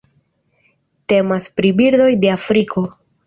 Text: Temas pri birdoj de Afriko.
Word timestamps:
Temas 1.11 1.45
pri 1.59 1.71
birdoj 1.81 2.09
de 2.25 2.33
Afriko. 2.39 2.87